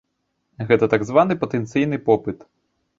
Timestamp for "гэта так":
0.71-1.05